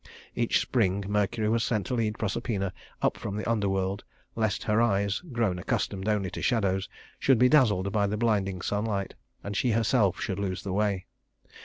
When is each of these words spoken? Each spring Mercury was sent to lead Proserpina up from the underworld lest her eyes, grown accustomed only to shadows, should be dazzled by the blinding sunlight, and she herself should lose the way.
Each 0.33 0.59
spring 0.59 1.05
Mercury 1.07 1.47
was 1.47 1.63
sent 1.63 1.85
to 1.85 1.93
lead 1.93 2.17
Proserpina 2.17 2.73
up 3.03 3.17
from 3.17 3.35
the 3.35 3.47
underworld 3.47 4.03
lest 4.35 4.63
her 4.63 4.81
eyes, 4.81 5.21
grown 5.31 5.59
accustomed 5.59 6.07
only 6.07 6.31
to 6.31 6.41
shadows, 6.41 6.89
should 7.19 7.37
be 7.37 7.47
dazzled 7.49 7.91
by 7.91 8.07
the 8.07 8.17
blinding 8.17 8.63
sunlight, 8.63 9.13
and 9.43 9.55
she 9.55 9.69
herself 9.73 10.19
should 10.19 10.39
lose 10.39 10.63
the 10.63 10.73
way. 10.73 11.05